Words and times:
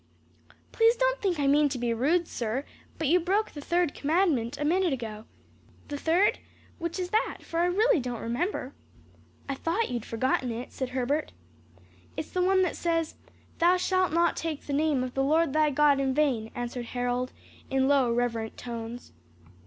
"Please 0.71 0.95
don't 0.95 1.21
think 1.21 1.39
I 1.39 1.45
mean 1.45 1.69
to 1.69 1.77
be 1.77 1.93
rude, 1.93 2.27
sir, 2.27 2.65
but 2.97 3.07
you 3.07 3.19
broke 3.19 3.51
the 3.51 3.61
third 3.61 3.93
commandment 3.93 4.57
a 4.57 4.65
minute 4.65 4.93
ago." 4.93 5.25
"The 5.89 5.97
third? 5.99 6.39
which 6.79 6.97
is 6.97 7.11
that? 7.11 7.43
for 7.43 7.59
I 7.59 7.65
really 7.67 7.99
don't 7.99 8.19
remember." 8.21 8.73
"I 9.47 9.53
thought 9.53 9.91
you'd 9.91 10.03
forgotten 10.03 10.49
it," 10.51 10.71
said 10.73 10.89
Herbert. 10.89 11.33
"It's 12.17 12.31
the 12.31 12.41
one 12.41 12.63
that 12.63 12.75
says, 12.75 13.13
'Thou 13.59 13.77
shalt 13.77 14.11
not 14.11 14.35
take 14.35 14.65
the 14.65 14.73
name 14.73 15.03
of 15.03 15.13
the 15.13 15.21
Lord 15.21 15.53
thy 15.53 15.69
God 15.69 15.99
in 15.99 16.15
vain,'" 16.15 16.49
answered 16.55 16.85
Harold, 16.97 17.31
in 17.69 17.87
low 17.87 18.11
reverent 18.11 18.57
tones. 18.57 19.13